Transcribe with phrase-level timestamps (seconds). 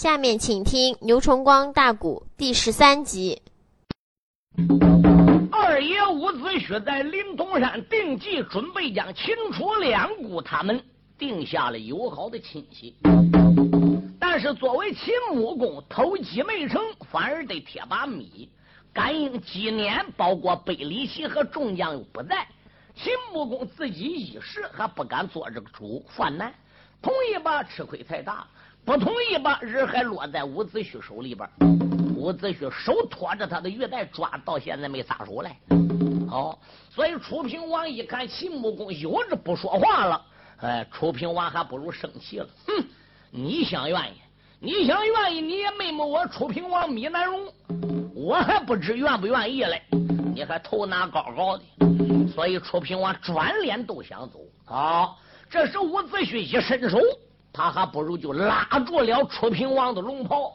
[0.00, 3.42] 下面请听牛崇光大鼓第十三集。
[5.52, 10.82] 二爷伍子胥在临潼山定计，准备将秦楚两股他们
[11.18, 12.96] 定下了友好的亲戚。
[14.18, 16.80] 但是作为秦穆公，偷鸡没成，
[17.10, 18.48] 反而得铁把米。
[18.94, 22.48] 感应几年，包括北里奇和众将又不在，
[22.96, 26.54] 秦穆公自己一时还不敢做这个主，犯难。
[27.02, 28.46] 同意吧，吃亏太大；
[28.84, 31.48] 不同意吧，人还落在伍子胥手里边。
[32.16, 35.56] 伍子胥手托着他的玉带，抓到现在没撒手来。
[36.28, 36.58] 好，
[36.90, 40.22] 所以楚平王一看秦穆公有着不说话了，
[40.58, 42.48] 哎，楚平王还不如生气了。
[42.66, 42.84] 哼，
[43.30, 44.14] 你想愿意，
[44.58, 47.48] 你想愿意，你也妹妹我楚平王米南荣，
[48.14, 49.82] 我还不知愿不愿意嘞。
[50.34, 51.64] 你还头拿高高的，
[52.34, 54.40] 所以楚平王转脸都想走。
[54.64, 55.18] 好。
[55.52, 57.00] 这时伍子胥一伸手，
[57.52, 60.52] 他还不如就拉住了楚平王的龙袍，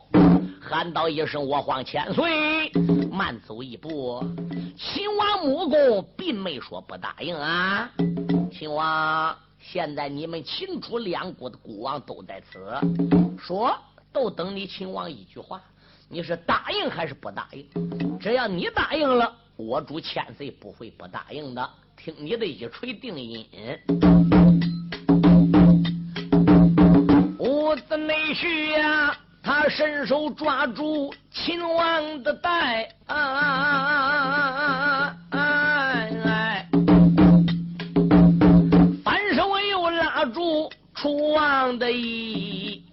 [0.61, 2.71] 喊道一声：“我皇千岁，
[3.11, 4.23] 慢走一步。”
[4.77, 7.89] 秦王穆公并没说不答应啊。
[8.51, 12.59] 秦王，现在你们秦楚两国的国王都在此，
[13.37, 13.77] 说
[14.13, 15.61] 都等你秦王一句话，
[16.09, 18.19] 你是答应还是不答应？
[18.19, 23.45] 只要你答应了，我主千岁不会不答应的，听你的一锤定音。
[28.35, 32.89] 去呀，他伸手抓住秦王的带，
[39.05, 42.83] 反手又拉住楚王的衣。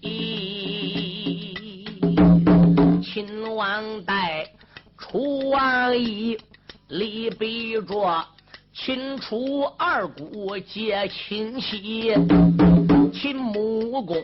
[3.02, 4.46] 秦王带，
[4.96, 6.38] 楚王衣，
[6.86, 8.24] 离比着
[8.72, 12.14] 秦楚二国结亲戚。
[13.12, 14.16] 秦穆公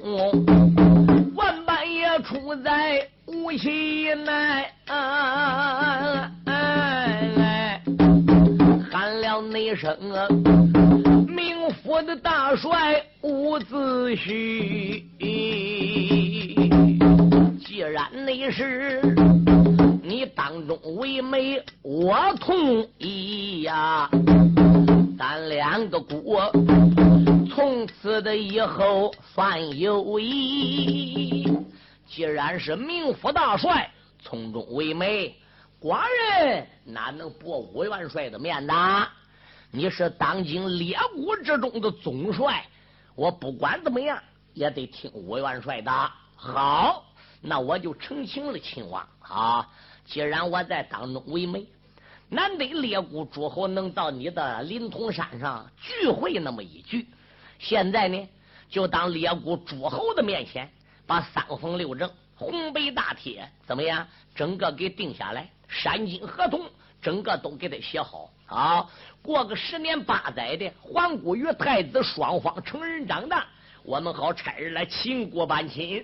[2.22, 4.66] 出在无锡内，
[8.90, 9.96] 喊了那声
[11.28, 15.02] 明府的大帅伍子胥，
[17.64, 19.00] 既然那是
[20.02, 24.10] 你当中为媒，我同意呀，
[25.16, 26.50] 咱两个国。
[27.54, 31.46] 从此的以后算友谊。
[32.18, 33.88] 既然是名副大帅，
[34.20, 35.36] 从中为媒，
[35.80, 36.02] 寡
[36.42, 38.72] 人哪能驳五元帅的面子？
[39.70, 42.66] 你是当今列国之中的总帅，
[43.14, 44.20] 我不管怎么样
[44.52, 45.92] 也得听五元帅的。
[46.34, 47.04] 好，
[47.40, 49.70] 那我就澄清了，秦王啊！
[50.04, 51.64] 既然我在当中为媒，
[52.28, 57.06] 难得列国诸侯能到你的临潼山上聚会那么一聚。
[57.60, 58.28] 现在呢，
[58.68, 60.68] 就当列国诸侯的面前，
[61.08, 66.60] 把三封六正、红白大帖怎么样，整个给定下来，山金合同，
[67.00, 68.30] 整个都给他写好。
[68.44, 68.86] 啊，
[69.22, 73.46] 过个十年八载的，皇姑与太子双方成人长大，
[73.82, 76.02] 我们好差人来秦国搬亲。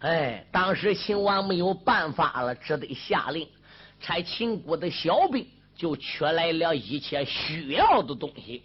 [0.00, 3.46] 哎，当时秦王没有办法了，只得下令，
[4.00, 5.46] 差秦国的小兵
[5.76, 8.64] 就取来了一切需要的东西。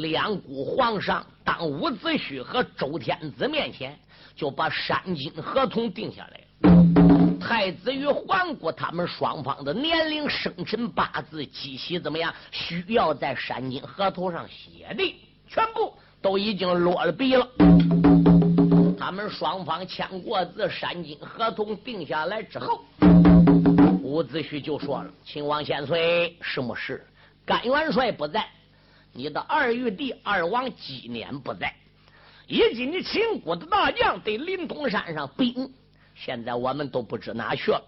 [0.00, 3.96] 两国皇上当伍子胥和周天子面前，
[4.34, 7.38] 就把山金合同定下来了。
[7.40, 12.34] 太子与皇姑他们双方的年龄、生辰八字、吉喜怎么样？
[12.50, 15.14] 需要在山金合同上写的，
[15.46, 17.46] 全部都已经落了笔了。
[18.98, 22.82] 他们双方签过字，山金合同定下来之后，
[24.02, 27.06] 伍子胥就说了：“秦王千岁，什么事？
[27.44, 28.44] 甘元帅不在。”
[29.16, 31.72] 你的二玉帝二王几年不在，
[32.48, 35.72] 以及你秦国的大将在临潼山上兵，
[36.16, 37.80] 现在我们都不知哪去了。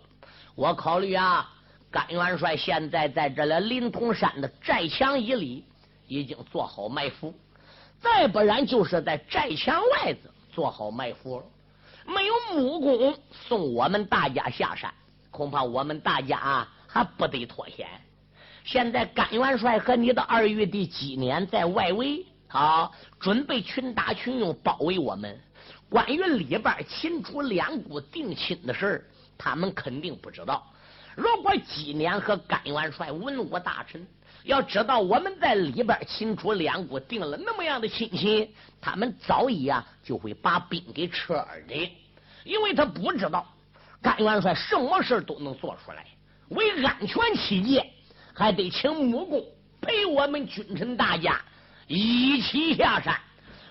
[0.54, 1.52] 我考虑啊，
[1.90, 5.64] 甘元帅现在在这里临潼山的寨墙以里
[6.06, 7.34] 已经做好埋伏，
[8.00, 11.42] 再不然就是在寨墙外子做好埋伏。
[12.06, 13.18] 没有木工
[13.48, 14.94] 送我们大家下山，
[15.32, 17.88] 恐怕我们大家还不得脱险。
[18.66, 22.90] 现在甘元帅和你的二玉帝几年在外围啊，
[23.20, 25.40] 准备群打群用包围我们。
[25.88, 29.04] 关于里边秦楚两国定亲的事儿，
[29.38, 30.66] 他们肯定不知道。
[31.14, 34.04] 如果几年和甘元帅文武大臣
[34.42, 41.96] 要知道我们在里边秦楚两国定了那么样的亲戚，他们早已啊就会把兵给撤了的，
[42.42, 43.46] 因为他不知道
[44.02, 46.04] 甘元帅什么事都能做出来，
[46.48, 47.88] 为安全起见。
[48.38, 49.42] 还得请穆公
[49.80, 51.40] 陪我们君臣大家
[51.86, 53.18] 一起下山，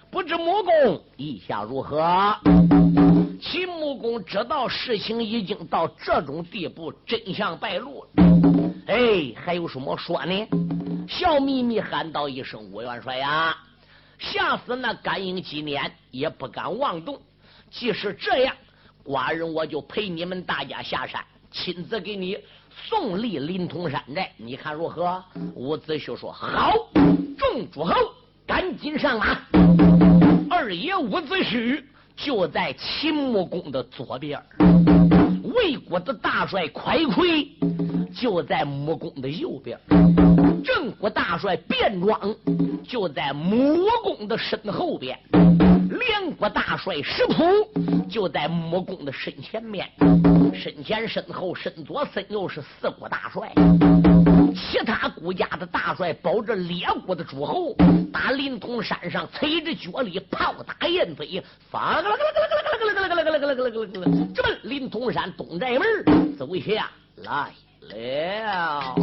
[0.09, 2.35] 不知穆公意下如何？
[3.39, 8.09] 秦穆公知道事情已经到这种地步，真相败露了。
[8.87, 10.47] 哎，还有什么说呢？
[11.07, 13.55] 笑眯眯喊道一声：“吴元帅呀，
[14.17, 17.21] 吓死那甘英几年也不敢妄动。
[17.69, 18.55] 即使这样，
[19.03, 22.35] 寡人我就陪你们大家下山，亲自给你
[22.87, 25.23] 送立临潼山寨，你看如何？”
[25.55, 26.71] 伍子胥说：“好，
[27.37, 27.93] 众诸侯
[28.45, 29.37] 赶紧上马。”
[30.49, 31.83] 二爷伍子胥
[32.15, 34.41] 就在秦穆公的左边，
[35.55, 37.47] 魏国的大帅快奎
[38.15, 39.77] 就在穆公的右边。
[40.63, 42.35] 郑国大帅卞庄
[42.87, 45.19] 就在穆公的身后边，
[46.07, 49.89] 连国大帅石普就在穆公的身前面，
[50.53, 52.61] 身前身后身左身右是。
[52.81, 53.51] 四国大帅，
[54.55, 57.75] 其他国家的大帅保着列国的诸侯，
[58.11, 68.95] 打临潼山上踩着脚里炮打燕飞，发个啦个啦个啦个啦个啦个啦个啦个啦个啦个啦，直奔临潼山东寨门走下来了。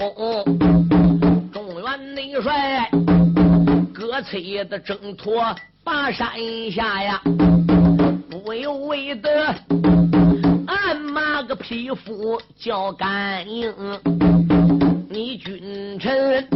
[0.00, 0.42] 公，
[1.52, 2.88] 中原内帅
[3.92, 5.54] 各催的挣脱
[5.84, 6.30] 把山
[6.72, 7.20] 下呀，
[8.30, 9.54] 不由为得
[10.66, 13.70] 俺马个匹夫叫甘英，
[15.10, 16.48] 你君臣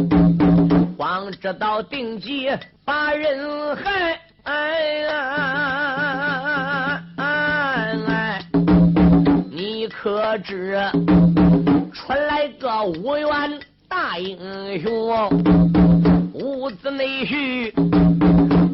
[0.97, 2.49] 光知道定计
[2.83, 4.19] 把人害。
[4.43, 5.03] 哎，
[9.51, 10.79] 你可知
[12.85, 14.37] 来个五员大英
[14.79, 15.29] 雄？
[16.33, 17.73] 伍子内婿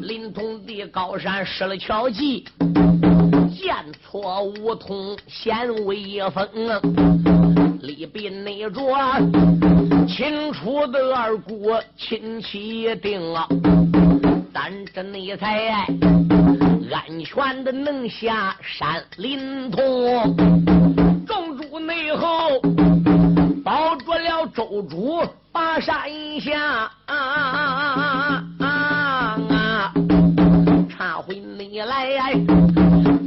[0.02, 2.44] 临潼的高山失了巧计，
[3.56, 3.74] 见
[4.04, 6.46] 错梧桐显威风，
[7.82, 8.84] 里边内着
[10.08, 13.48] 清楚的二姑亲戚定啊。
[14.54, 15.70] 咱这内才
[16.92, 20.36] 安全的能下山临潼，
[21.26, 22.60] 众主内后
[24.22, 25.22] 了周主
[25.52, 26.10] 把山
[26.40, 26.92] 下，
[30.90, 32.34] 插回内来，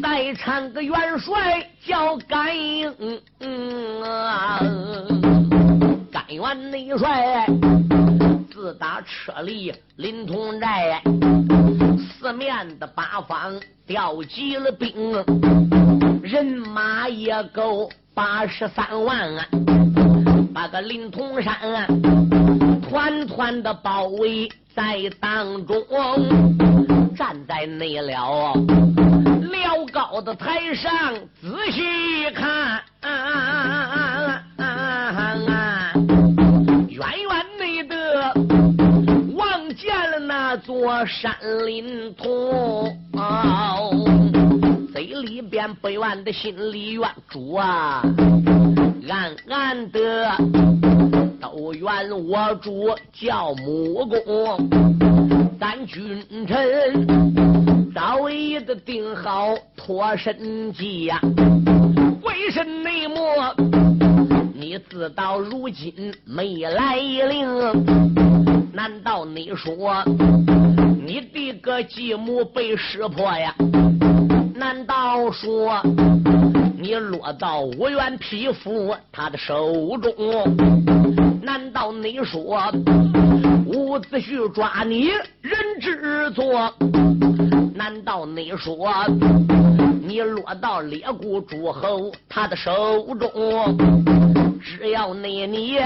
[0.00, 2.94] 再参个元帅叫甘英，
[6.10, 7.46] 甘元内帅。
[8.52, 11.02] 自打撤离临潼寨，
[11.98, 13.52] 四面的八方
[13.86, 15.12] 调集了兵，
[16.22, 19.34] 人马也够八十三万，
[20.54, 21.58] 把个灵通山
[22.88, 25.84] 团团的包围在当中，
[27.16, 28.54] 站在内了
[29.50, 31.82] 辽高的台上仔细
[32.20, 32.80] 一看。
[36.88, 38.32] 远远内的
[39.34, 41.34] 望见了那座山
[41.66, 42.96] 林通，
[44.92, 48.02] 嘴里边不怨的，心里怨主啊！
[49.08, 50.00] 暗暗的
[51.40, 54.68] 都怨我主叫木工，
[55.60, 61.20] 咱君臣早已的定好脱身计呀！
[62.22, 63.54] 为甚内莫？
[64.54, 67.46] 你自到如今没来领？
[68.72, 70.02] 难道你说？
[71.06, 73.54] 你的个继母被识破呀？
[74.54, 75.82] 难道说
[76.84, 80.12] 你落到五元匹夫他的手中？
[81.40, 82.70] 难道你说
[83.64, 85.06] 伍子胥抓你
[85.40, 86.70] 人质做？
[87.74, 88.92] 难道你说
[90.06, 92.70] 你落到列国诸侯他的手
[93.14, 93.32] 中？
[94.60, 95.78] 只要那你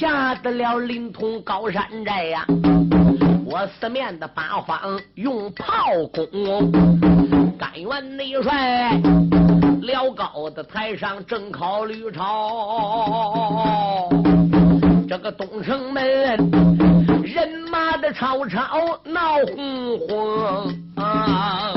[0.00, 2.46] 下得了临潼高山寨呀！
[3.44, 5.66] 我四面的八方用炮
[6.14, 6.72] 攻，
[7.58, 8.98] 甘愿内帅
[9.82, 14.08] 辽高的台上正考虑朝，
[15.08, 16.06] 这个东城门
[17.24, 18.62] 人马的吵吵
[19.04, 21.72] 闹哄哄啊！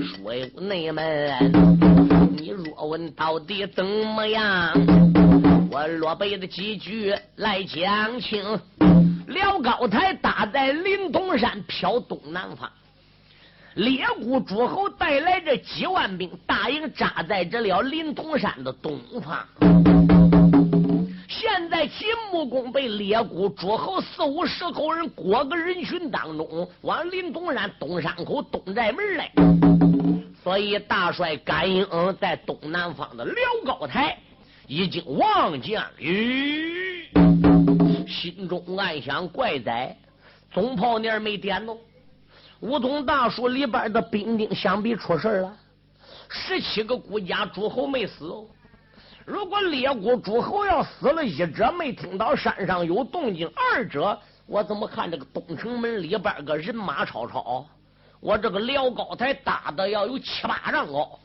[0.00, 1.52] 说内门，
[2.36, 4.72] 你若问到底怎么样，
[5.72, 8.44] 我落背的几句来讲清。
[9.26, 12.70] 辽高台搭在临东山飘东南方，
[13.78, 19.46] 列国诸侯带来这几万兵，大营扎在这了临潼山的东方。
[21.28, 29.30] 现在秦穆公被列谷诸侯四五十口人裹个人群当中，往临潼山东山口东寨门来。
[30.42, 31.86] 所以大帅甘英
[32.20, 34.18] 在东南方的辽高台
[34.66, 35.90] 已经望见了，
[38.08, 39.96] 心中暗想：怪哉，
[40.52, 41.78] 总炮年没点喽！
[42.60, 45.56] 梧桐大树里边的兵丁想必出事了，
[46.28, 48.34] 十七个孤家诸侯没死。
[49.24, 57.64] 如果列国诸侯要死了，一者没听到山上有动静，二者我怎么看这个东城门里边个人马吵吵？
[58.18, 61.16] 我这个辽高台搭的要有七八丈高，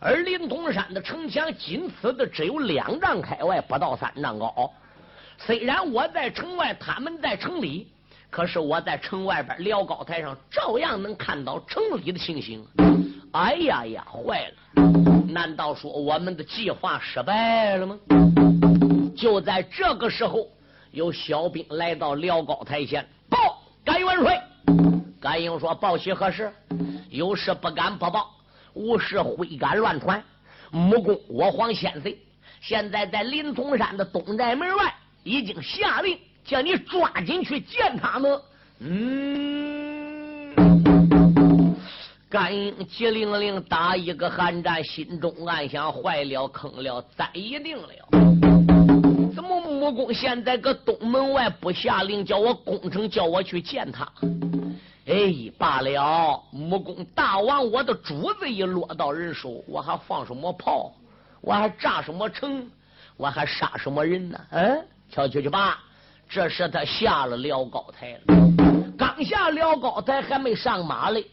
[0.00, 4.72] 而临潼山的城墙仅此的只有两丈开外，不到三丈高。
[5.38, 7.92] 虽然我在城外，他们在城里，
[8.36, 12.62] 可是我在城外边瞭高台上照样能看到城里的情形。
[13.32, 14.82] 哎呀呀，坏了！
[15.26, 17.98] 难道说我们的计划失败了吗？
[19.16, 20.46] 就在这个时候，
[20.90, 23.38] 有小兵来到辽高台前报
[23.82, 24.46] ：“甘元帅。”
[25.18, 26.52] 甘英说：“报喜何事？
[27.08, 28.30] 有事不敢不报，
[28.74, 30.22] 无事挥杆乱传。
[30.70, 32.14] 木工我皇先生
[32.60, 38.40] 现在在临潼山的东寨门外，已经下令叫你抓紧去见他们。”
[38.80, 40.54] 嗯。
[42.28, 47.88] 甘英急灵灵打一个寒战，心中暗想：坏了，坑了，灾一定了！
[49.34, 54.06] 怎么木工现在搁东门外不下令叫我攻城，叫我去见他？
[55.06, 60.92] 哎，罢了，木工大王，我的主子一落到人手，我还放什么炮？
[61.40, 62.68] 我还炸什么城？
[63.16, 64.38] 我还杀什么人呢？
[64.50, 65.78] 嗯，瞧瞧去吧。
[66.28, 68.36] 这时他下了辽高台了，
[68.98, 71.24] 刚下辽高台，还没上马嘞。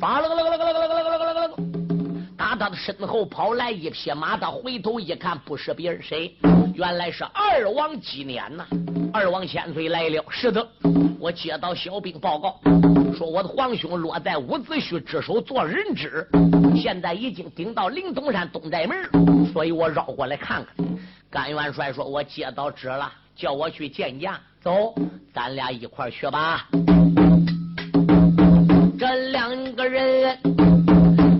[0.00, 1.56] 发了个了个了个了个了个了个了个，
[2.36, 6.34] 打他的身后跑来一匹马，他回头一看，不是别人谁，
[6.74, 8.66] 原来是二王纪年呐！
[9.12, 10.24] 二王千岁来了。
[10.30, 10.66] 是的，
[11.18, 12.60] 我接到小兵报告，
[13.16, 16.28] 说我的皇兄落在伍子胥之手做人质，
[16.76, 20.86] 现在已经顶到灵东山东寨门，所以我绕过来看看。
[21.28, 24.40] 甘元帅说：“我接到旨了，叫我去见驾。
[24.62, 24.94] 走，
[25.32, 26.66] 咱俩一块去吧。”
[28.98, 30.38] 这两个人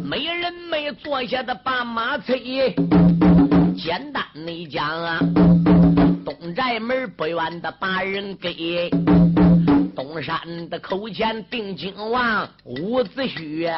[0.05, 2.75] 没人没坐下的把马催，
[3.75, 5.19] 简单的讲啊，
[6.25, 8.91] 东寨门不远的把人给
[9.97, 10.39] 东山
[10.69, 13.73] 的口前定睛王伍子胥，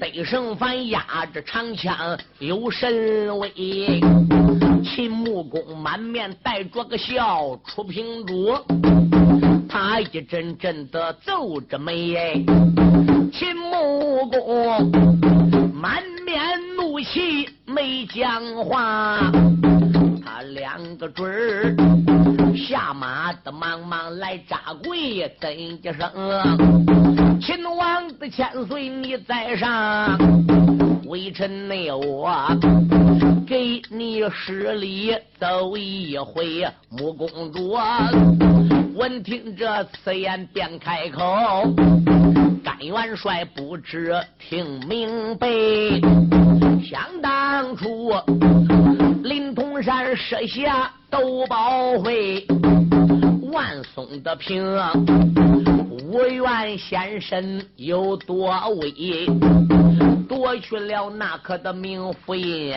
[0.00, 4.00] 贼胜凡压着长枪有神威，
[4.84, 8.54] 秦穆公满面带着个笑出平竹。
[9.68, 12.44] 他一阵阵的皱着眉，
[13.32, 14.90] 秦穆公
[15.72, 16.40] 满面
[16.76, 19.32] 怒气没讲话，
[20.24, 21.74] 他两个准儿
[22.54, 26.08] 下马的忙忙来扎跪，跟一声
[27.42, 30.16] ：“秦王的千岁你在上，
[31.06, 32.46] 微臣内我
[33.46, 37.76] 给你施礼走一回，穆公主。”
[38.96, 41.22] 闻听这此言，便开口
[42.62, 45.48] ：“甘元帅不知听明白。
[46.82, 48.12] 想当初，
[49.24, 52.46] 临潼山设下斗宝会，
[53.52, 54.64] 万松的平，
[56.14, 59.26] 不愿先生有多威，
[60.28, 62.72] 夺去了那可的明福印，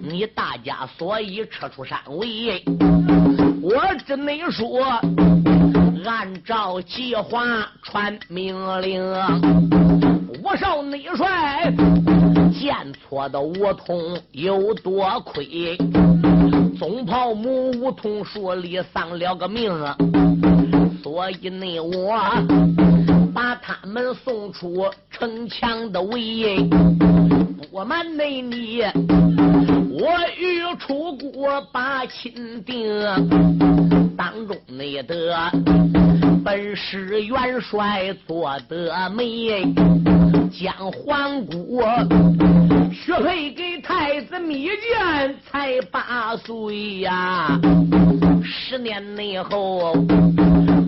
[0.00, 2.62] 你大家所以撤出山围。”
[3.60, 4.80] 我只能说，
[6.04, 7.44] 按照计划
[7.82, 9.02] 传命令。
[10.44, 11.74] 我少内帅
[12.52, 15.76] 见错的梧桐有多亏？
[16.78, 19.96] 总炮母梧桐树里丧了个命，啊
[21.10, 22.14] 所以呢，我
[23.34, 26.56] 把他们送出城墙的围。
[27.72, 28.82] 不瞒内你。
[29.90, 32.88] 我欲出国把亲定，
[34.16, 35.34] 当中内得
[36.44, 39.64] 本是元帅做得美，
[40.48, 41.82] 将皇姑
[42.92, 47.60] 许配给太子密剑才八岁呀，
[48.44, 49.92] 十年内后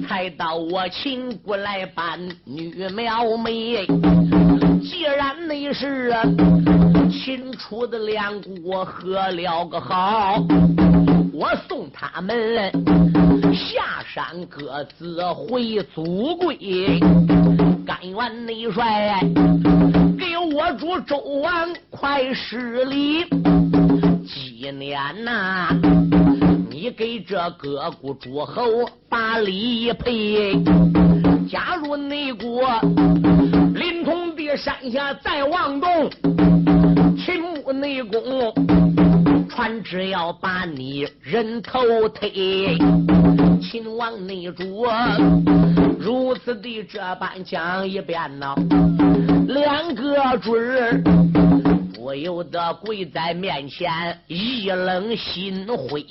[0.07, 3.87] 才到我秦国来扮女苗妹。
[4.83, 6.13] 既然你是。
[7.25, 10.43] 秦楚的两国合了个好，
[11.33, 12.73] 我送他们
[13.55, 16.99] 下山各自回祖归。
[17.87, 19.21] 甘愿内帅
[20.19, 23.25] 给我主周王快施礼，
[24.25, 25.69] 几年呐，
[26.83, 28.65] 你给这各国诸侯
[29.09, 30.53] 把礼赔。
[31.49, 32.61] 假如内国
[33.73, 36.11] 临潼的山下再往东，
[37.17, 38.53] 秦穆内宫
[39.49, 42.77] 传旨要把你人头推。
[43.63, 44.85] 秦王内主
[46.01, 48.57] 如此的这般讲一遍呐，
[49.47, 51.01] 两个准儿
[52.03, 53.89] 不由得跪在面前，
[54.27, 56.05] 一冷心灰。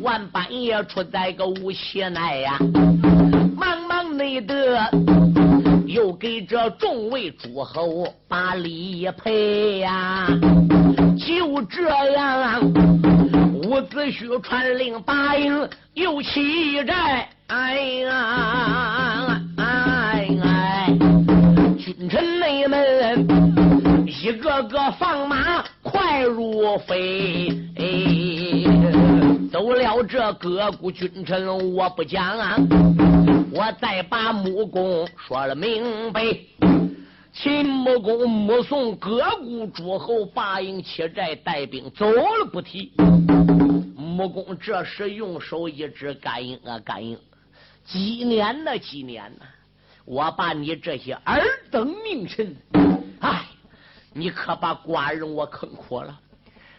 [0.00, 2.56] 晚半夜出在个无锡内呀。
[3.54, 4.80] 忙忙内得，
[5.86, 10.26] 又给这众位诸侯把礼赔呀！
[11.18, 11.82] 就这
[12.14, 12.62] 样，
[13.52, 17.28] 伍子胥传令答应又起寨。
[17.48, 20.21] 哎呀，哎，
[21.92, 27.50] 君臣妹们一个个放马快如飞。
[29.52, 32.56] 走了这各国君臣，我不讲啊。
[33.52, 36.22] 我再把木工说了明白，
[37.30, 42.90] 秦穆公目送各国诸侯拔营起寨，带兵走了不提。
[43.94, 47.18] 穆公这时用手一指：“甘英啊，甘英，
[47.84, 48.78] 几年呢？
[48.78, 49.44] 几年呢？
[50.04, 52.56] 我把你这些尔等名臣，
[53.20, 53.44] 哎，
[54.12, 56.18] 你可把寡人我坑苦了。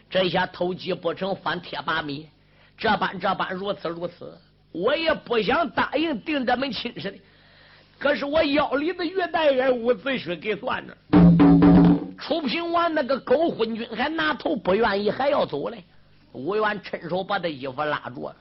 [0.10, 2.28] 这下偷鸡不成反贴把米，
[2.78, 4.38] 这般这般，如此如此。”
[4.74, 7.18] 我也不想答应定这门亲事的，
[8.00, 10.98] 可是我腰里的玉带人伍子胥给攥着。
[12.18, 15.84] 楚平王那个狗昏君还拿头不愿意，还要走嘞。
[16.32, 18.32] 吴元趁手把他衣服拉住，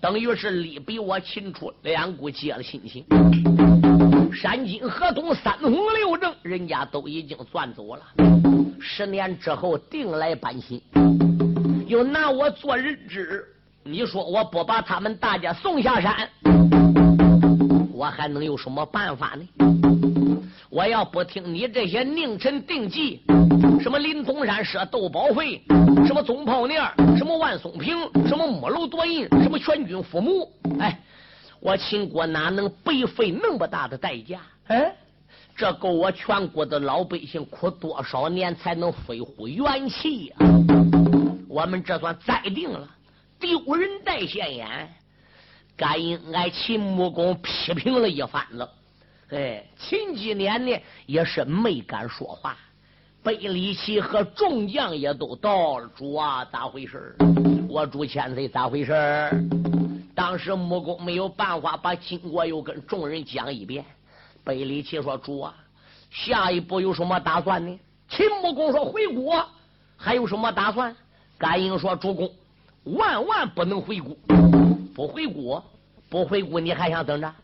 [0.00, 3.06] 等于是力比我秦楚两股结了亲情。
[4.32, 8.02] 山金河东三红六正，人家都已经算走了。
[8.80, 10.80] 十年之后定来搬新，
[11.86, 13.44] 又拿我做人质。
[13.82, 16.28] 你说我不把他们大家送下山，
[17.92, 19.46] 我还能有什么办法呢？
[20.70, 23.22] 我要不听你这些佞臣定计，
[23.80, 25.60] 什么林宗山设斗宝会，
[26.06, 26.80] 什么宗炮年，
[27.16, 31.00] 什么万松平，什么木楼夺印，什么全军覆没，哎，
[31.60, 34.40] 我秦国哪能白费那么大的代价？
[34.68, 34.96] 哎，
[35.54, 40.36] 这够我全国的老百姓苦多少年才能恢复元气呀？
[41.48, 42.88] 我们这算栽定了。
[43.38, 44.88] 丢人带现眼，
[45.76, 48.70] 甘应挨秦穆公批评了一番了。
[49.30, 52.56] 哎，秦几年呢也是没敢说话。
[53.22, 57.14] 贝里奇和众将也都到了，主啊，咋回事？
[57.68, 58.92] 我主千岁咋回事？
[60.20, 63.82] 当时穆公没有办法把经过又跟众人讲一遍。
[64.44, 65.54] 贝里奇说：“主啊，
[66.10, 69.42] 下一步有什么打算呢？”秦穆公说：“回国。”
[69.96, 70.94] 还有什么打算？
[71.38, 72.30] 甘英说：“主公。”
[72.84, 74.14] 万万不能回国，
[74.94, 75.64] 不回国，
[76.10, 77.34] 不回国，你还想等着？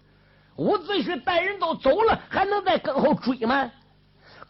[0.57, 3.71] 伍子胥带人都走了，还能在跟后追吗？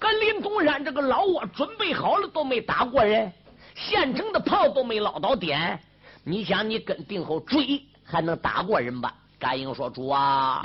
[0.01, 3.33] 跟林东山这个老窝准备好了，都没打过人，
[3.77, 5.79] 现成的炮都没捞到点。
[6.25, 9.13] 你想，你跟定后追，还能打过人吧？
[9.39, 10.63] 甘英说：“主啊，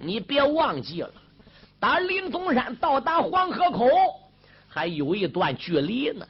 [0.00, 1.10] 你别忘记了，
[1.80, 3.88] 打林东山到达黄河口
[4.68, 6.26] 还有一段距离呢。”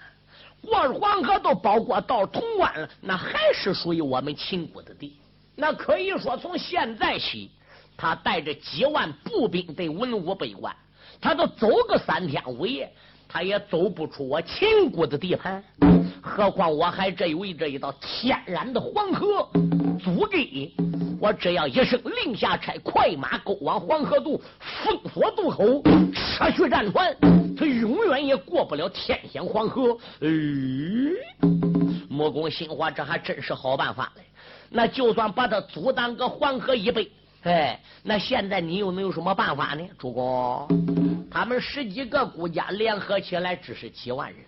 [0.62, 5.17] 过了黄河都包括到潼关了，那还是属于我们秦国的地。
[5.57, 7.51] 那可以说从现在起，
[7.97, 10.75] 他带着几万步兵得文武百官，
[11.21, 12.93] 他都走个三天五夜，
[13.29, 15.62] 他也走不出我秦国的地盘。
[16.23, 19.49] 何况我还这有这一道天然的黄河
[20.03, 20.38] 阻隔，
[21.21, 25.83] 我只要一声令下差，快马勾往黄河渡，封锁渡口，
[26.14, 27.17] 撤去战船，
[27.57, 29.97] 他永远也过不了天险黄河。
[30.21, 30.29] 哎，
[32.09, 34.23] 穆公心话，这还真是好办法嘞。
[34.71, 37.11] 那就算把他阻挡个黄河以北，
[37.42, 39.83] 哎，那现在你又能有什么办法呢？
[39.96, 40.66] 主公，
[41.31, 44.40] 他们十几个国家联合起来只是几万人。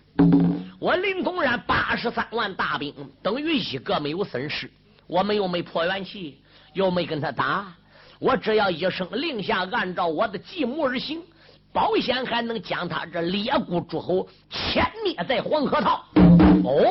[0.77, 4.69] 我林宗然八十三万大兵，等于一个没有损失。
[5.07, 6.41] 我们又没破元气，
[6.73, 7.73] 又没跟他打。
[8.19, 11.21] 我只要一声令下，按照我的计谋而行，
[11.71, 16.03] 保险还能将他这列国诸侯歼灭在黄河套。
[16.63, 16.85] 哦，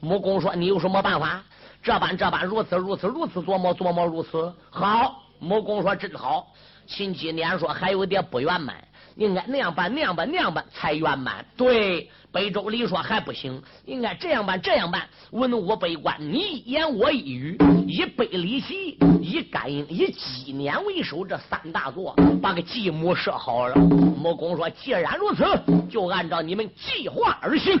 [0.00, 1.42] 穆公说：“你有什么办法？
[1.82, 6.52] 这般这般，如此如此如此，琢磨琢磨，如此好。”穆公说：“真好。”
[6.86, 8.76] 秦基年说：“还有点不圆满。”
[9.16, 11.42] 应该那样办，那样办，那样办才圆满。
[11.56, 15.08] 对，北周礼说还不行，应该这样办，这样办。
[15.30, 17.56] 文武百官，你一言我一语，
[17.88, 23.74] 以北礼席，以感应，以纪年为首，这三大座，把个计谋设好了。
[23.76, 25.44] 穆公说：“既然如此，
[25.88, 27.74] 就按照你们计划而行。”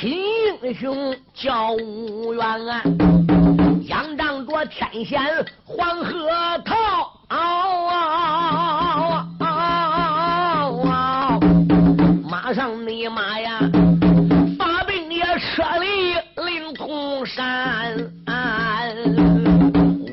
[0.00, 0.18] 要亲
[0.62, 2.82] 英雄叫吴元安，
[3.86, 5.20] 仰仗着天险
[5.66, 6.30] 黄河
[6.64, 7.12] 套，
[12.26, 13.60] 马上你妈呀，
[14.58, 17.94] 发兵也撤离灵通山，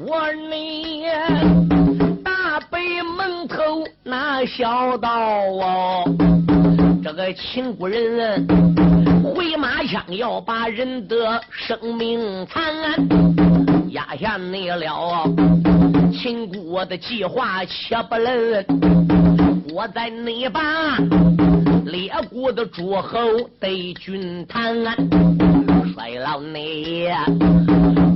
[0.06, 1.06] 我你
[2.26, 6.04] 大北门头那小道哦。
[7.18, 8.46] 这个秦国人
[9.24, 12.64] 回马枪，要把人的生命残，
[13.90, 15.26] 压下你了。
[16.14, 18.64] 秦国的计划且不论，
[19.74, 20.62] 我在内把
[21.86, 23.20] 列国的诸侯
[23.60, 24.76] 对军谈，
[25.96, 27.10] 衰老你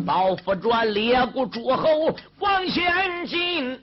[0.06, 1.90] 保护着列国诸侯
[2.40, 3.80] 往前进。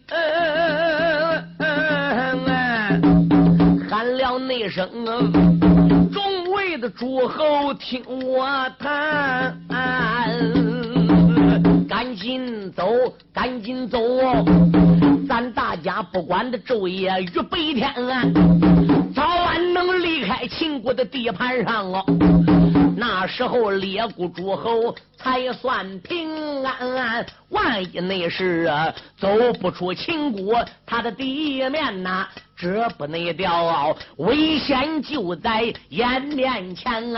[4.58, 4.88] 一声，
[6.10, 8.44] 众位的诸侯听我
[8.76, 9.56] 谈，
[11.88, 12.84] 赶紧走，
[13.32, 14.00] 赶紧走，
[15.28, 18.24] 咱大家不管的昼夜与白天啊，
[19.14, 22.04] 早晚能离开秦国的地盘上哦。
[22.98, 27.24] 那时候列国诸侯才算平安。
[27.50, 28.68] 万一那是
[29.16, 29.28] 走
[29.60, 32.26] 不出秦国他的地面呐？
[32.56, 37.14] 这不内调，危险就在眼面前，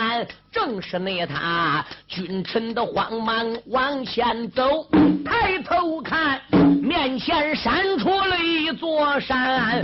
[0.53, 4.87] 正是那他君臣的慌忙往前走，
[5.25, 6.43] 抬头看，
[6.83, 9.83] 面前闪出了一座山。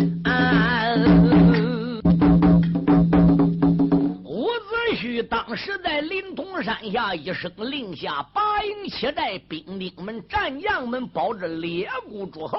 [5.56, 12.58] 时在临潼山下一声令下，八营七寨兵丁们、战将们保着列国诸侯。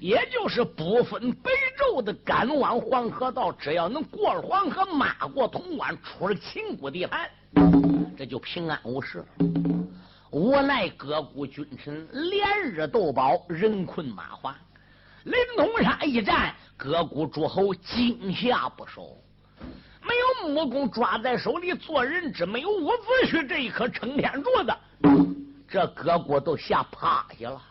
[0.00, 7.28] 也就是不分北周的赶往黄河道，只要能过了黄河，马过潼关，出了秦国地盘，
[8.16, 9.24] 这就平安无事。
[10.30, 14.56] 无奈各国君臣连日斗宝，人困马乏。
[15.24, 19.02] 临潼山一战，各国诸侯惊吓不少。
[20.06, 24.74] 没有木工抓在手里做人质，没有伍子胥这一颗撑天柱子，
[25.66, 27.62] 这各国都吓趴下了。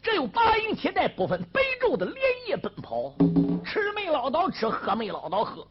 [0.00, 2.16] 这有八营七寨不分北周的连
[2.46, 3.14] 夜奔跑，
[3.64, 5.66] 吃没捞到吃，喝没捞到喝，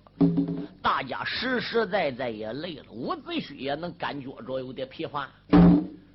[0.82, 2.86] 大家实实在在也累了。
[2.92, 5.30] 伍子胥也能感觉着有点疲乏。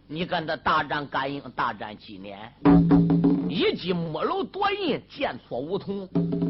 [0.06, 2.52] 你跟他大战甘营，大战几年，
[3.48, 6.08] 一击木楼夺印，剑错梧桐，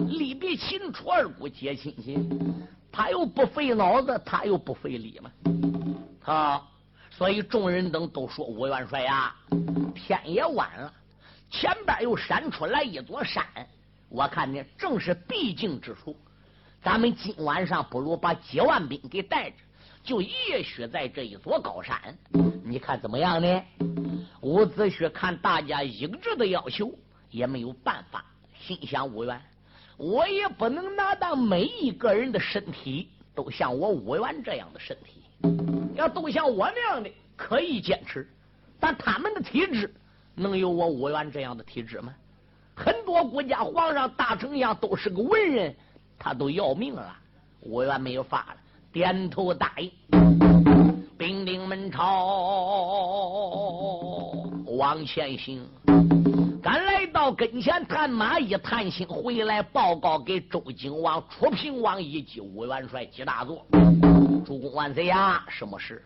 [0.08, 2.28] 力比秦楚二股皆亲亲。
[2.90, 5.30] 他又不费脑子，他又不费力嘛。
[6.24, 6.68] 啊，
[7.10, 9.34] 所以众人等都说吴元帅呀，
[9.94, 10.92] 天也晚了。
[11.50, 13.44] 前边又闪出来一座山，
[14.08, 16.16] 我看呢正是必经之处。
[16.82, 19.56] 咱们今晚上不如把几万兵给带着，
[20.02, 21.98] 就夜宿在这一座高山。
[22.64, 23.62] 你看怎么样呢？
[24.40, 26.92] 伍子胥看大家一致的要求，
[27.30, 28.24] 也没有办法。
[28.60, 29.42] 心想：伍元，
[29.98, 35.22] 我也不能拿到每一个人的身体都像我武元这样的身体。
[35.94, 38.26] 要都像我那样的，可以坚持，
[38.78, 39.92] 但他们的体质。
[40.36, 42.14] 能有我武元这样的体质吗？
[42.76, 45.74] 很多国家皇上、大丞相都是个文人，
[46.16, 47.12] 他都要命了。
[47.62, 48.56] 武元没有法了，
[48.92, 49.90] 点头答应。
[51.18, 52.24] 兵丁们朝
[54.66, 55.66] 往前行，
[57.18, 63.66] 到跟前，探马一探亲回来报告给周景王、楚平王以及武元帅几大座。
[64.46, 65.44] 主公万岁呀！
[65.48, 66.00] 什么事？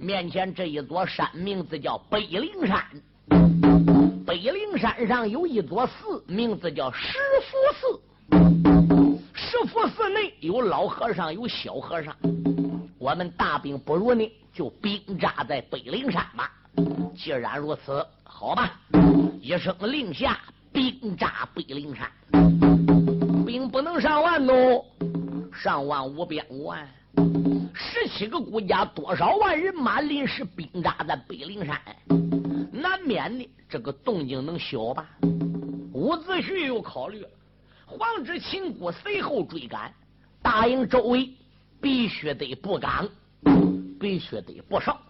[0.00, 2.82] 面前这一座山名字叫北陵山。
[4.26, 8.00] 北陵山上有一座寺，名字叫石佛寺。
[9.34, 12.16] 石佛寺内有老和尚，有小和尚。
[12.98, 16.50] 我们大兵不如呢，就兵扎在北陵山吧。
[17.14, 18.80] 既然如此，好吧。
[19.42, 20.40] 一声令下，
[20.74, 22.10] 兵扎北灵山。
[23.46, 24.84] 兵不能上万哦，
[25.52, 26.84] 上万无边万。
[27.72, 31.80] 十七个国家，多少万人马临时兵扎在北灵山，
[32.72, 33.48] 难免的。
[33.68, 35.08] 这个动静能小吧？
[35.92, 37.28] 伍子胥又考虑了，
[37.86, 39.92] 黄之秦国随后追赶，
[40.42, 41.30] 大营周围
[41.80, 43.08] 必须得布岗，
[44.00, 45.00] 必须得布哨，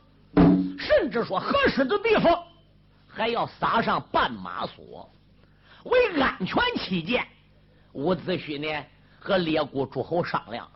[0.79, 2.39] 甚至说合适的地方
[3.09, 5.09] 还要撒上绊马索。
[5.85, 7.27] 为安全起见，
[7.93, 8.87] 伍子胥呢
[9.19, 10.69] 和列国诸侯商量，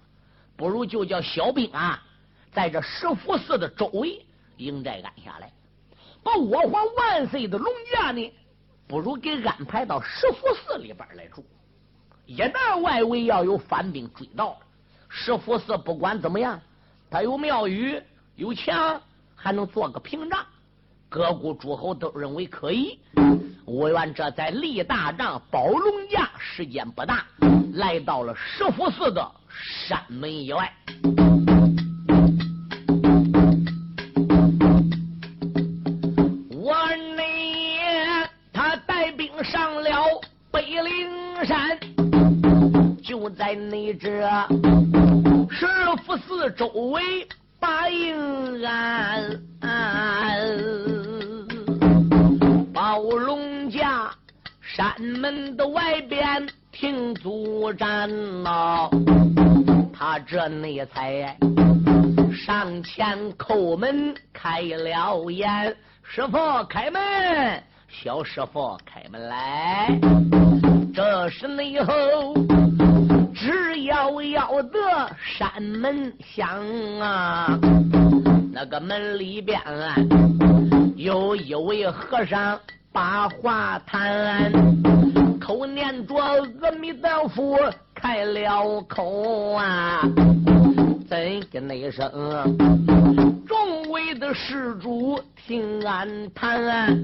[0.56, 2.02] 不如就叫小兵啊，
[2.52, 4.24] 在这石佛寺的周围
[4.56, 5.52] 营寨安下来。
[6.22, 8.32] 把我皇万岁的龙驾呢，
[8.86, 11.44] 不如给安排到石佛寺里边来住。
[12.26, 14.58] 一旦外围要有反兵追到，
[15.08, 16.60] 石佛寺不管怎么样，
[17.10, 18.02] 他有庙宇，
[18.34, 19.00] 有墙，
[19.34, 20.44] 还能做个屏障。
[21.08, 22.98] 各国诸侯都认为可以。
[23.64, 27.24] 我愿这在立大帐保龙家，时间不大，
[27.74, 30.72] 来到了石佛寺的山门以外。
[36.50, 36.76] 我
[37.16, 40.04] 那年他带兵上了
[40.50, 41.78] 北灵山，
[43.02, 44.08] 就在那这
[45.50, 45.66] 石
[46.04, 47.26] 佛寺周围
[55.30, 58.08] 门的外边停足站
[58.42, 58.88] 呐，
[59.92, 61.36] 他这内才
[62.32, 70.00] 上前叩门开了眼：“师傅开门，小师傅开门来。”
[70.94, 71.92] 这是内后
[73.34, 74.78] 只要要得
[75.22, 76.58] 山门响
[77.00, 77.58] 啊，
[78.50, 79.94] 那个门里边啊
[80.96, 82.58] 有一位和尚。
[82.98, 84.50] 把话谈，
[85.38, 87.56] 口念着阿弥陀佛，
[87.94, 90.00] 开了口啊！
[91.08, 92.10] 怎的那声？
[93.46, 97.00] 众位的施主听俺谈，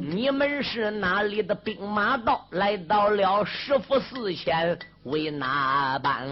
[0.00, 2.46] 你们是哪里的兵马道？
[2.50, 6.24] 来到了师傅寺前，为哪般？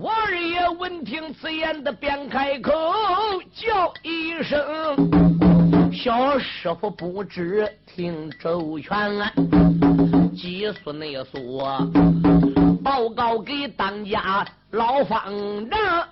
[0.00, 2.70] 我二爷闻听此言的，便开口
[3.52, 5.41] 叫一声。
[5.92, 8.90] 小师傅不知听周全，
[10.34, 11.86] 急速内说
[12.82, 15.22] 报告给当家老方
[15.70, 16.08] 丈。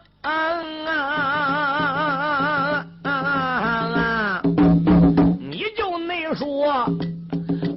[5.40, 6.86] 你就那说，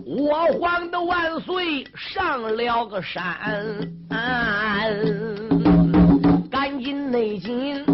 [0.06, 3.90] 我皇的万岁上了个山，
[6.74, 7.86] 赶紧内紧。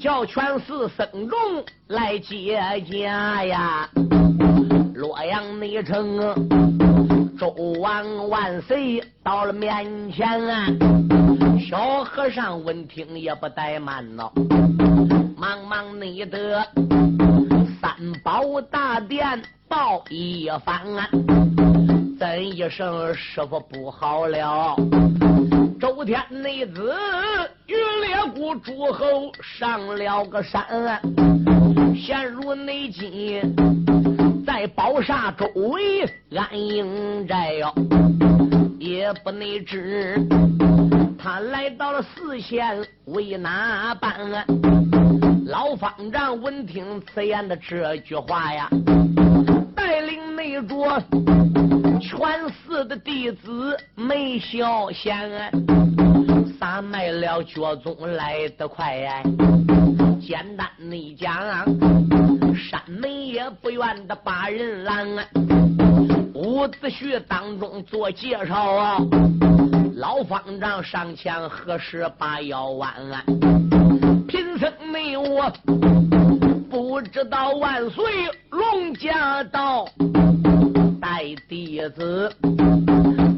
[0.00, 1.38] 叫全寺僧众
[1.88, 2.56] 来接
[2.90, 3.90] 驾呀！
[4.94, 6.18] 洛阳内城，
[7.38, 7.48] 周
[7.80, 10.66] 王万岁到了面前啊！
[11.68, 14.32] 小和尚闻听也不怠慢喽，
[15.36, 16.66] 忙忙内得
[17.82, 21.06] 三宝大殿报一番啊！
[22.18, 24.74] 怎一声师傅不好了？
[25.78, 26.94] 周天内子
[27.66, 31.00] 与列国诸侯上了个山，
[31.96, 33.40] 陷入内金，
[34.44, 36.04] 在宝刹周围
[36.36, 37.72] 安营寨哟，
[38.78, 40.16] 也不内知
[41.18, 44.44] 他来到了寺前为哪般？
[45.46, 48.68] 老方丈闻听此言的这句话呀，
[49.74, 51.02] 带领内着。
[52.00, 55.50] 全寺的弟子没消闲，
[56.64, 58.86] 打卖了脚踪来得快。
[58.86, 59.22] 哎
[60.18, 61.36] 简单的讲，
[62.56, 65.06] 山门也不愿的把人拦。
[66.32, 68.96] 伍子胥当中做介绍啊，
[69.96, 72.94] 老方丈上前何时把腰弯？
[74.26, 75.52] 贫僧没我
[76.70, 78.02] 不知道万岁
[78.48, 79.86] 龙驾到。
[80.98, 82.34] 带弟子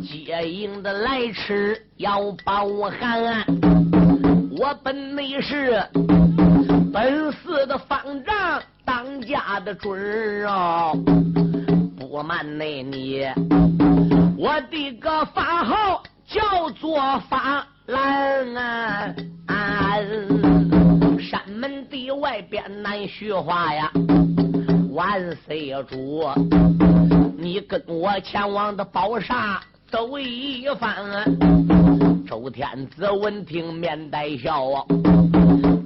[0.06, 3.44] 接应的来迟，要把我喊。
[4.56, 5.82] 我本内是
[6.92, 10.96] 本寺的方丈，当家的准儿哦。
[11.98, 13.26] 不瞒内你，
[14.38, 19.98] 我的个法号叫做法兰啊。
[21.18, 23.90] 山门的外边难虚话呀，
[24.92, 26.22] 万岁主。
[27.36, 30.96] 你跟我前往的宝刹走一番，
[32.26, 34.84] 周天子闻听面带笑啊，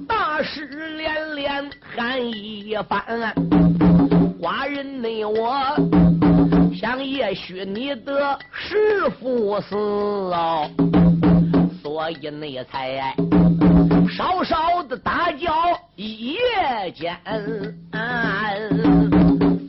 [0.07, 0.65] 大师
[0.97, 3.03] 连连喊一番。
[4.41, 5.75] 寡人内我
[6.73, 10.67] 想，也许你得师傅死哦，
[11.83, 13.15] 所以内才
[14.09, 15.53] 稍稍的打搅
[15.95, 17.15] 一夜间。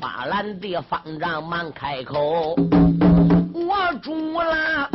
[0.01, 2.57] 法兰的方丈忙开口
[3.73, 4.91] ：“我住了，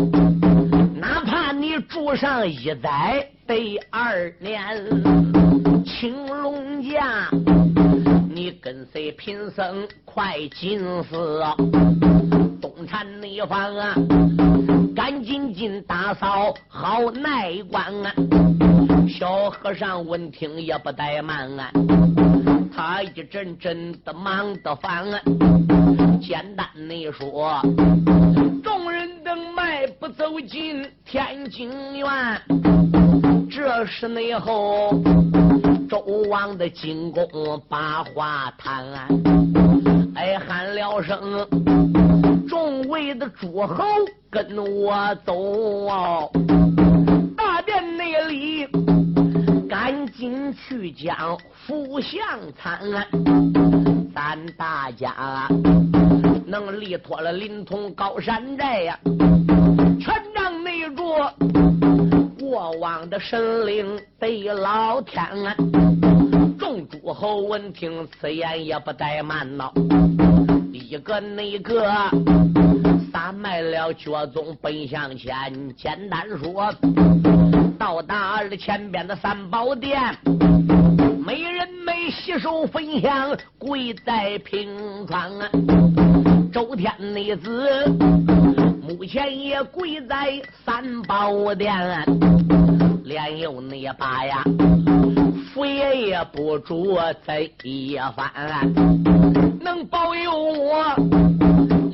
[0.94, 4.62] 哪怕你住上一载得二年。
[5.84, 7.28] 青龙家，
[8.30, 11.42] 你跟随贫僧快进寺，
[12.62, 13.96] 东禅内方啊，
[14.96, 18.14] 赶紧进打扫好内关啊。”
[19.10, 21.72] 小和尚闻听也不怠慢啊。
[22.76, 25.20] 他一阵阵的忙得烦啊，
[26.22, 27.60] 简单的说，
[30.18, 32.08] 走进天津院，
[33.52, 34.90] 这是内后
[35.88, 37.28] 周王的进宫
[37.70, 38.84] 把话谈，
[40.16, 41.48] 哎喊了声，
[42.50, 43.86] 众位的诸侯
[44.32, 46.32] 跟我走，
[47.38, 48.68] 大殿内里
[49.70, 52.20] 赶紧去将福相
[52.60, 52.80] 参，
[54.16, 55.48] 咱大家
[56.48, 59.00] 能力托了临潼高山寨呀。
[60.00, 61.34] 全仗内着
[62.40, 65.56] 过往的神灵得老天安！
[66.58, 69.72] 众诸侯闻听此言也不怠慢呐，
[70.72, 71.84] 一个那个
[73.12, 75.34] 撒迈了脚踪奔向前，
[75.76, 76.74] 简单说，
[77.78, 80.00] 到达了前边的三宝殿，
[81.26, 85.50] 没人没洗手焚香，跪在平川啊！
[86.54, 88.57] 周天内子。
[88.88, 91.76] 目前也跪在三宝殿，
[93.04, 94.42] 连有那把呀，
[95.54, 98.32] 佛爷也不住在一番，
[99.60, 100.84] 能保佑我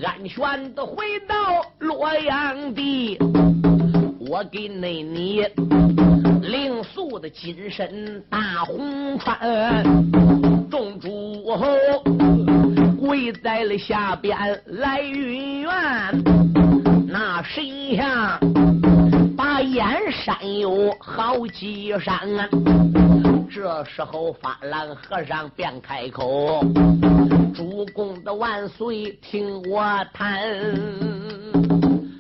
[0.06, 1.36] 安全的回到
[1.80, 3.18] 洛阳地，
[4.20, 5.42] 我给那你
[6.44, 9.84] 灵素的金身大红穿，
[10.70, 11.66] 众诸侯
[13.02, 16.53] 跪在了下边来云愿。
[17.26, 18.38] 那神像
[19.38, 22.20] 把燕山有好几山，
[23.50, 26.62] 这时候法兰和尚便开口
[27.56, 29.82] ：“主公的万岁，听我
[30.14, 30.38] 谈。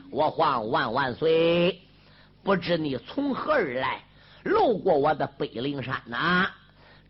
[0.10, 1.82] 我皇万万岁！
[2.42, 4.02] 不知你从何而来，
[4.44, 6.48] 路过我的北灵山呐？”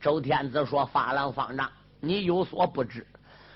[0.02, 3.06] 周天子说：“法兰方丈，你有所不知，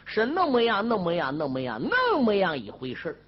[0.05, 3.19] 是那么样，那么样，那么样，那么样一回事。”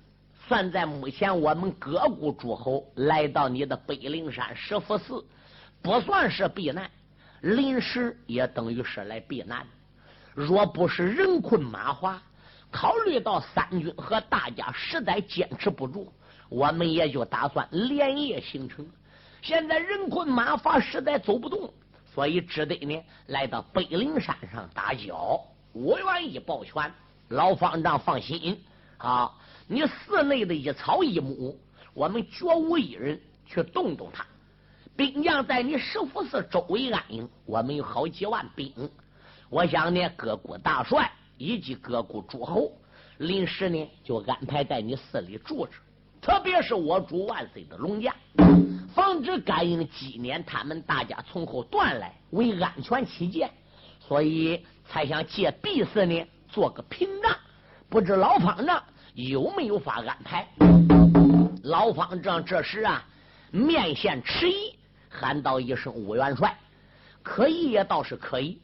[0.49, 5.23] 算在目前我们各国诸侯来到你的北陵山石佛寺，
[5.79, 6.89] 不算是避难，
[7.41, 9.63] 临时也等于是来避难。
[10.33, 12.19] 若不是人困马乏，
[12.71, 16.11] 考虑到三军和大家实在坚持不住，
[16.49, 18.83] 我们也就打算连夜行程。
[19.43, 21.71] 现在人困马乏，实在走不动，
[22.11, 25.39] 所以只得呢来到北陵山上打搅。
[25.73, 26.91] 我愿意保全，
[27.27, 28.59] 老方丈放心
[28.97, 29.31] 啊。
[29.71, 31.55] 你寺内的一草一木，
[31.93, 34.25] 我们绝无一人去动动它。
[34.95, 38.73] 兵将在你石佛寺周围安营，我们有好几万兵。
[39.47, 42.71] 我想呢，各国大帅以及各国诸侯
[43.19, 45.73] 临时呢就安排在你寺里住着。
[46.19, 48.15] 特别是我主万岁的龙驾，
[48.95, 53.51] 防止感应纪念他们大家从后断来，为安全起见，
[53.99, 57.31] 所以才想借避寺呢做个屏障。
[57.87, 58.83] 不知老方丈。
[59.27, 60.47] 有没有法安排？
[61.63, 63.05] 老方丈这时啊，
[63.51, 64.73] 面现迟疑，
[65.09, 66.57] 喊道一声：“吴元帅，
[67.21, 68.61] 可以也倒是可以，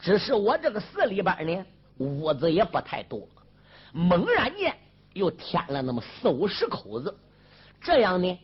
[0.00, 1.64] 只是我这个寺里边呢，
[1.98, 3.28] 屋子也不太多，
[3.92, 4.76] 猛然间
[5.12, 7.16] 又添了那么四五十口子，
[7.80, 8.36] 这样呢，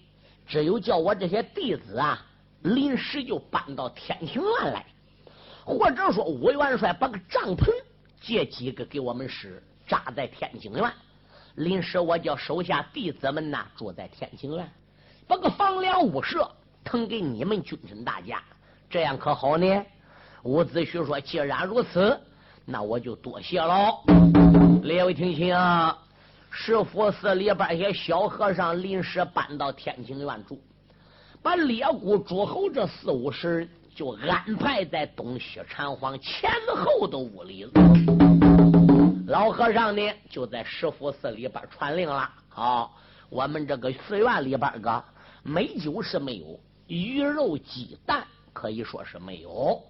[0.46, 2.24] 只有叫我这些弟子啊，
[2.62, 4.86] 临时就搬到天庭院来，
[5.64, 7.72] 或者说吴元帅把个帐篷
[8.20, 10.88] 借几个给我们使，扎在天津院。”
[11.56, 14.68] 临时我叫手下弟子们呐住在天晴院，
[15.26, 16.50] 把个房梁屋舍
[16.84, 18.42] 腾给你们君臣大家，
[18.88, 19.84] 这样可好呢？
[20.42, 22.18] 伍子胥说：“既然如此，
[22.64, 23.92] 那我就多谢了。”
[24.82, 25.54] 列位听清，
[26.50, 30.58] 石佛寺里边些小和尚临时搬到天晴院住，
[31.42, 37.64] 把列国诸侯这四五十人就安排在东西禅房前后的屋里
[39.31, 42.29] 老和尚呢，就在石佛寺里边传令了。
[42.49, 45.05] 好，我们这个寺院里边个
[45.45, 49.81] 美酒是没有，鱼肉鸡蛋可以说是没有，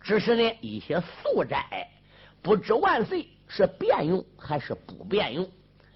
[0.00, 1.88] 只是呢一些素斋，
[2.42, 5.48] 不知万岁是便用还是不便用。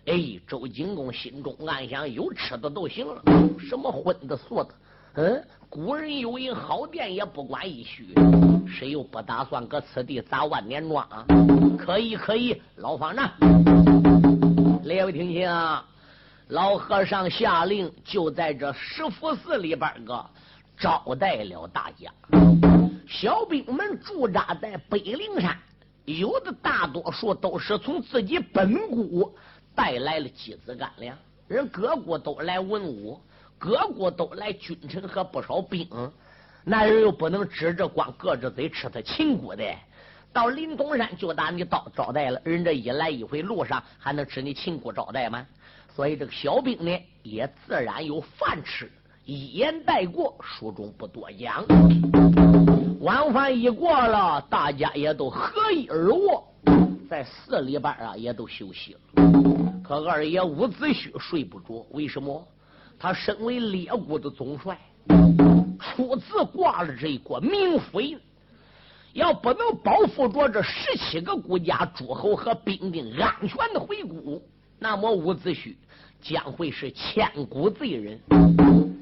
[0.06, 3.20] 哎，周景公心中暗想：有吃的都行了，
[3.58, 4.74] 什么荤的素的？
[5.14, 8.14] 嗯，古人有云：好店也不管一虚。
[8.66, 11.26] 谁又不打算搁此地砸万年庄啊？
[11.78, 13.30] 可以，可以，老方丈，
[14.84, 15.84] 列位听清啊，
[16.48, 20.24] 老和尚下令，就在这石佛寺里边个
[20.78, 22.10] 招待了大家。
[23.08, 25.56] 小兵们驻扎在北灵山，
[26.04, 29.32] 有的大多数都是从自己本国
[29.74, 31.16] 带来了几子干粮，
[31.48, 33.20] 人各国都来文武。
[33.58, 35.88] 各国都来君臣和不少兵，
[36.64, 39.64] 那人又不能指着光搁着嘴吃他秦国的。
[40.32, 45.46] 到临潼山就打你招招待了，人这一来一回路上还能吃你秦国招待吗？
[45.94, 48.90] 所以这个小兵呢也自然有饭吃，
[49.26, 51.64] 一言带过，书中不多讲。
[53.00, 56.42] 晚饭一过了，大家也都合衣而卧，
[57.10, 59.00] 在寺里边啊也都休息了。
[59.82, 62.42] 可二爷伍子胥睡不着，为什么？
[62.98, 64.78] 他身为列国的总帅，
[65.82, 68.16] 初次挂了这一国名妃，
[69.12, 74.40] 要不能保护着这十七个国家诸侯和兵丁安全的回国。
[74.78, 75.74] 那么伍子胥
[76.20, 78.20] 将会是千古罪人。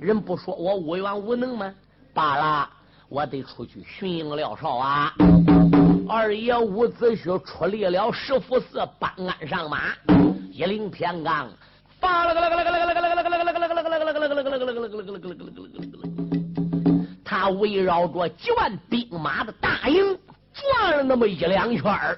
[0.00, 1.74] 人不说我无缘无能吗？
[2.14, 2.70] 罢了，
[3.08, 5.12] 我得出去巡营廖少啊！
[6.08, 9.94] 二爷伍子胥出力了石福寺，搬鞍上马，
[10.50, 11.46] 一领天罡，
[12.00, 15.69] 发了个了个了个了个了个了个了个了个了个了个了个了个了个了个了个了个了个了
[17.50, 20.18] 围绕着几万兵马的大营
[20.52, 22.16] 转了那么一两圈儿。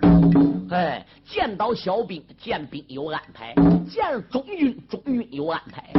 [0.70, 3.52] 哎，见到小兵，见兵有安排；
[3.86, 5.92] 见中军，中军有安排。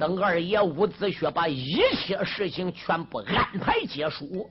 [0.00, 4.48] 等二爷伍子胥把一切事情全部安排结束，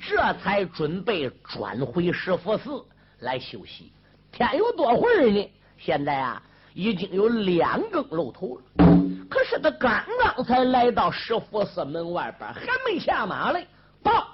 [0.00, 2.82] 这才准备转回石佛寺
[3.20, 3.92] 来休息。
[4.32, 5.50] 天有多会儿呢？
[5.78, 6.42] 现在啊，
[6.72, 8.91] 已经有两更露头了。
[9.32, 13.66] 可是他刚刚才来到石佛寺门外边，还没下马嘞。
[14.02, 14.28] 报，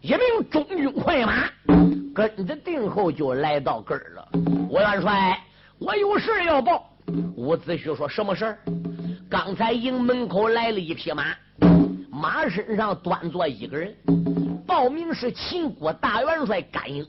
[0.00, 0.20] 一名
[0.50, 1.50] 中军快马。
[2.14, 4.28] 跟着定后就来到这儿了。
[4.70, 5.38] 吴元帅，
[5.78, 6.90] 我有事要报。
[7.36, 8.58] 伍子胥说：“什么事儿？
[9.28, 11.26] 刚才营门口来了一匹马，
[12.10, 13.94] 马身上端坐一个人，
[14.66, 17.06] 报名是秦国大元帅甘英。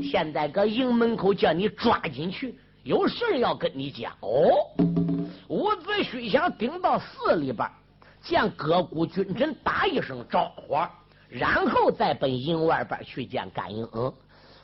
[0.00, 4.48] 现在搁营门口叫你抓进去，有事要跟你讲。”哦，
[5.98, 7.68] 必须想顶到寺里边，
[8.22, 10.78] 见各国君臣打一声招呼，
[11.28, 13.84] 然后再奔营外边去见甘英。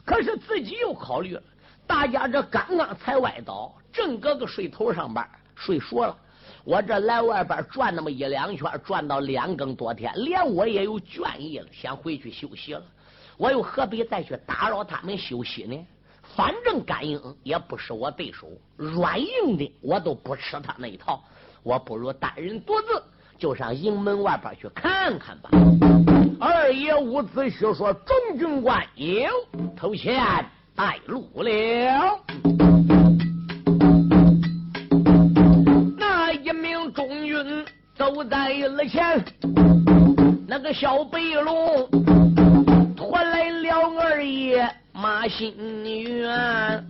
[0.05, 1.43] 可是自己又考虑了，
[1.89, 5.27] 大家这刚刚才歪倒，正搁个睡头上边
[5.57, 6.17] 睡熟了。
[6.63, 12.83] 我这来外边转那么一两圈，转到两更多天，连我也有倦意了，想回去休息了。
[13.37, 15.85] 我又何必再去打扰他们休息呢？
[16.37, 21.23] 反正甘英也不是我对手，软硬的我都不吃他那一套。
[21.63, 23.03] 我不如单人独自
[23.39, 25.51] 就上营门外边去看看吧。
[26.41, 29.31] 二爷伍子胥说：“中军官有
[29.77, 30.23] 头前
[30.75, 32.21] 带路了。”
[35.97, 37.65] 那一名中军
[37.97, 39.25] 走在了前，
[40.47, 41.89] 那个小白龙
[42.95, 44.69] 拖来了二爷
[45.05, 45.53] 马新
[45.85, 46.83] 元，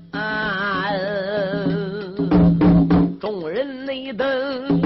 [3.20, 4.80] 众人内等，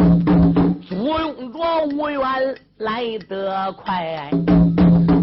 [0.89, 2.23] 簇拥着无缘
[2.79, 4.31] 来得快。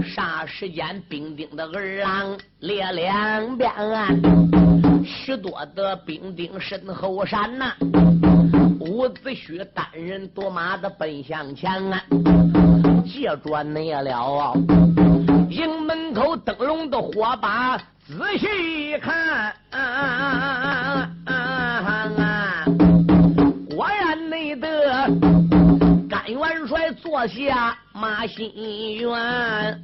[0.03, 3.73] 霎时间，兵丁的儿郎列两边，
[5.03, 7.73] 许多的兵丁身后闪呐。
[8.81, 11.99] 伍子胥单人夺马的奔向前啊，
[13.03, 14.53] 借着那了
[16.25, 19.53] 口灯笼的火把，仔细一看，
[23.69, 25.07] 果然内得
[26.09, 27.77] 甘元帅坐下。
[27.93, 28.51] 马新
[28.97, 29.79] 元，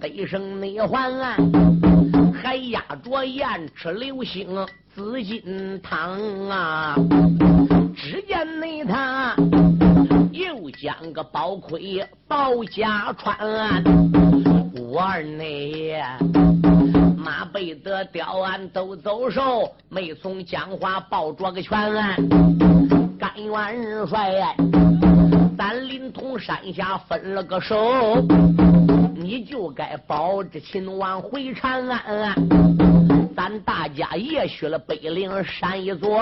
[0.00, 1.12] 背生内环，
[2.42, 6.96] 还压着燕赤流星紫金汤啊！
[7.96, 9.32] 只见内他
[10.32, 13.36] 又将个宝盔宝甲穿，
[14.74, 16.00] 我二内
[17.16, 21.92] 马背的雕鞍都走手，没从江华抱着个拳，
[23.18, 24.54] 甘元帅。
[25.58, 28.24] 咱临潼山下分了个手，
[29.14, 32.34] 你就该保着秦王回长安。
[33.36, 36.20] 咱大家也许了北岭山一座，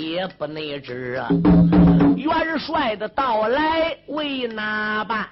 [0.00, 1.28] 也不内知啊
[2.16, 5.26] 元帅的到来为哪般？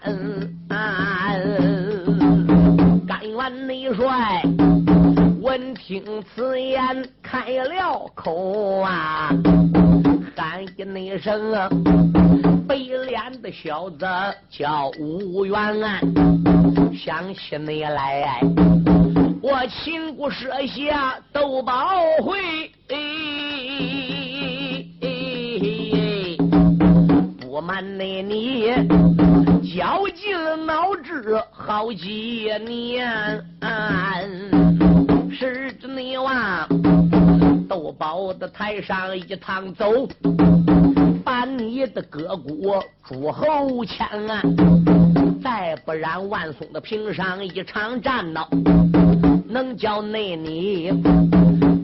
[3.06, 4.42] 甘愿内帅
[5.40, 9.30] 闻听此言，开了口啊，
[10.36, 11.52] 喊一声。
[12.66, 14.06] 白脸的小子
[14.50, 16.00] 叫吴元安，
[16.94, 18.38] 想起你来，
[19.40, 21.88] 我秦国设下斗宝
[22.22, 22.70] 会，
[27.68, 28.72] 瞒你，你
[29.62, 33.44] 绞尽脑汁好几年，
[35.30, 36.66] 是的，你往
[37.68, 40.08] 斗宝的台上一趟走。
[41.22, 44.40] 把你的各国诸侯牵啊，
[45.44, 48.48] 再不然万松的平上一场战闹，
[49.46, 50.90] 能叫那你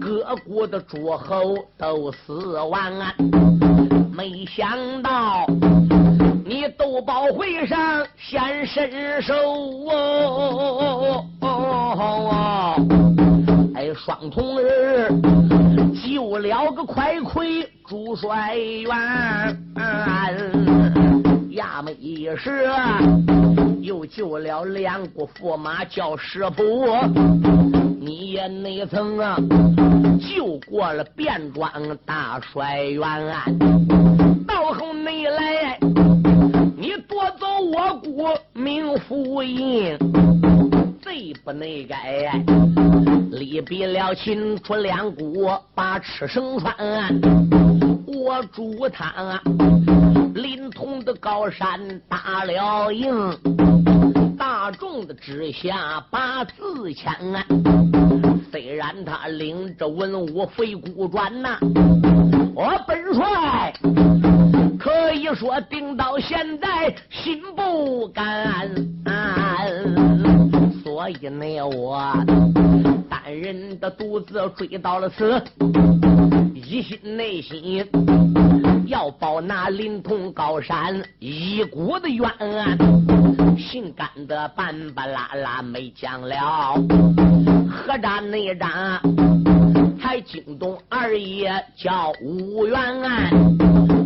[0.01, 2.91] 各国的诸侯都死完，
[4.17, 5.45] 没想到
[6.47, 9.35] 你斗宝会上显身手
[9.89, 10.91] 哦
[11.41, 11.47] 哦哦
[11.99, 12.77] 哦！
[13.75, 15.09] 哎，双童儿
[16.05, 18.91] 救了个快魁朱帅元，
[21.53, 22.69] 衙门一时
[23.81, 26.95] 又救了两股驸马叫师傅。
[27.99, 29.39] 你也内曾啊
[30.21, 31.71] 救过了便装
[32.05, 33.59] 大帅元安，
[34.47, 35.79] 到后内来
[36.85, 39.97] 你夺走我国名符印，
[41.01, 42.45] 罪不内改，
[43.33, 46.77] 离别了秦楚两国，把赤绳穿，
[48.07, 49.41] 我主他
[50.35, 53.09] 临潼的高山打了营。
[54.37, 57.43] 大众的之下把字签啊，
[58.53, 61.57] 虽然他领着文武飞孤转呐，
[62.55, 63.73] 我本帅
[65.25, 68.71] 可以说定到现在心不甘，
[70.83, 72.13] 所以呢我
[73.09, 75.43] 单人的独自追到了此，
[76.55, 77.87] 一心内心
[78.87, 82.77] 要报那临潼高山一股的冤案。
[83.57, 86.75] 心肝的半巴拉拉没讲了，
[87.71, 89.01] 何战内战
[89.99, 93.31] 才惊动二爷叫吴元安，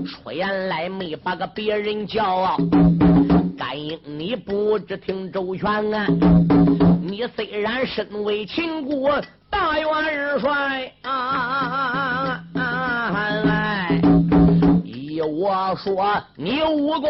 [0.08, 2.56] 出言来没把个别人叫，
[3.58, 6.06] 甘英你不知听周全啊！
[7.02, 12.42] 你虽然身为秦国大元帅啊，
[14.84, 17.08] 依我说你武功。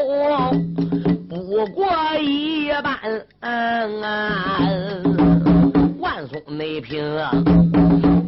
[1.28, 1.86] 不过
[2.20, 2.98] 一般，
[6.18, 7.00] 万松内平，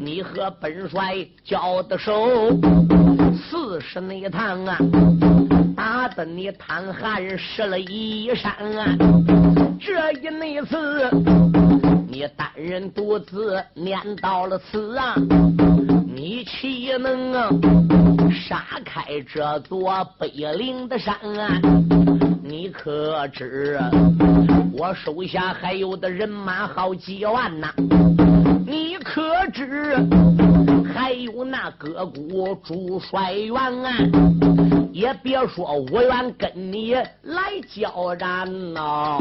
[0.01, 2.57] 你和本帅交的手，
[3.34, 4.78] 四十内堂啊，
[5.76, 8.97] 打得你贪汗湿了衣衫啊，
[9.80, 11.11] 这一内次，
[12.09, 15.16] 你单人独自撵到了此啊，
[16.14, 17.51] 你岂能啊
[18.30, 21.61] 杀开这座北岭的山啊？
[22.51, 23.78] 你可知
[24.72, 27.72] 我手下还有的人马好几万呐？
[28.66, 29.22] 你可
[29.53, 29.94] 知
[30.92, 33.92] 还有那各股主帅员啊？
[34.92, 37.40] 也别说我愿跟你来
[37.72, 39.18] 交战呐，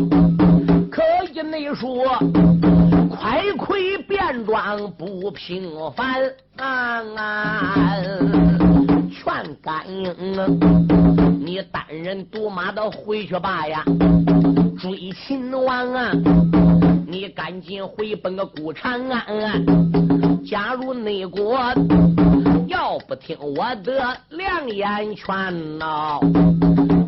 [0.90, 2.18] 可以你说
[3.16, 6.20] 快魁变装不平凡
[6.58, 7.04] 啊！
[9.12, 11.29] 劝甘英。
[11.50, 13.84] 你单人独马的回去吧呀，
[14.80, 16.12] 追秦王啊！
[17.08, 19.26] 你赶紧回奔个古长安，
[20.46, 21.60] 加入内国，
[22.68, 26.20] 要不听我的良言劝呐，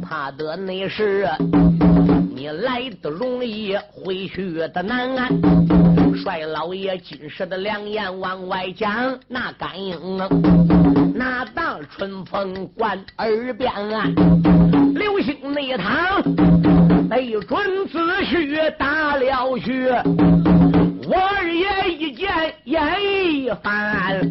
[0.02, 1.30] 怕得那时
[2.36, 5.16] 你来的容易，回去的难。
[5.18, 5.30] 啊
[6.16, 10.18] 帅老爷今时的良言往外讲，那感应。
[11.16, 14.08] 那当春风贯耳边，啊
[14.96, 16.22] 流星内堂
[17.10, 19.90] 没准子婿打了去，
[21.08, 22.30] 我二爷一见
[22.66, 24.22] 眼一翻。